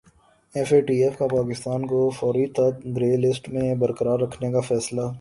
[0.55, 4.59] F A T F کا پاکستان کو فروری تک گرے لسٹ میں برقرار رکھنے کا
[4.59, 5.01] فیصلہ